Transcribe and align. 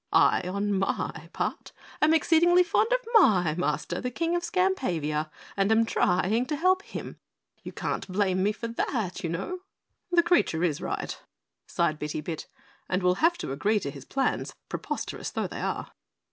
I, 0.11 0.39
on 0.47 0.73
my 0.73 1.29
part, 1.31 1.71
am 2.01 2.11
exceedingly 2.11 2.63
fond 2.63 2.91
of 2.91 2.97
my 3.13 3.53
Master, 3.53 4.01
the 4.01 4.09
King 4.09 4.35
of 4.35 4.43
Skampavia, 4.43 5.29
and 5.55 5.71
am 5.71 5.85
trying 5.85 6.47
to 6.47 6.55
help 6.55 6.81
him. 6.81 7.17
You 7.61 7.71
can't 7.71 8.11
blame 8.11 8.41
me 8.41 8.51
for 8.51 8.67
that, 8.67 9.23
you 9.23 9.29
know." 9.29 9.59
"The 10.09 10.23
creature 10.23 10.63
is 10.63 10.81
right," 10.81 11.21
sighed 11.67 11.99
Bitty 11.99 12.21
Bit, 12.21 12.47
"and 12.89 13.03
we'll 13.03 13.21
have 13.21 13.37
to 13.37 13.51
agree 13.51 13.79
to 13.79 13.91
his 13.91 14.05
plans, 14.05 14.55
preposterous 14.69 15.29
though 15.29 15.45
they 15.45 15.61
are." 15.61 15.91